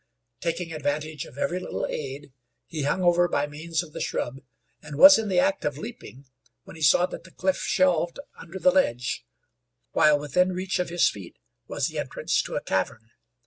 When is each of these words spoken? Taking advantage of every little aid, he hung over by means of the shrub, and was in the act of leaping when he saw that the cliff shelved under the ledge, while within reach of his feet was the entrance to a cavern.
Taking 0.39 0.73
advantage 0.73 1.25
of 1.25 1.37
every 1.37 1.59
little 1.59 1.85
aid, 1.85 2.33
he 2.65 2.81
hung 2.81 3.03
over 3.03 3.27
by 3.27 3.45
means 3.45 3.83
of 3.83 3.93
the 3.93 4.01
shrub, 4.01 4.39
and 4.81 4.97
was 4.97 5.19
in 5.19 5.27
the 5.29 5.37
act 5.39 5.63
of 5.63 5.77
leaping 5.77 6.25
when 6.63 6.75
he 6.75 6.81
saw 6.81 7.05
that 7.05 7.23
the 7.23 7.29
cliff 7.29 7.57
shelved 7.57 8.17
under 8.35 8.57
the 8.57 8.71
ledge, 8.71 9.23
while 9.91 10.17
within 10.17 10.53
reach 10.53 10.79
of 10.79 10.89
his 10.89 11.07
feet 11.07 11.37
was 11.67 11.85
the 11.87 11.99
entrance 11.99 12.41
to 12.41 12.55
a 12.55 12.61
cavern. 12.63 13.11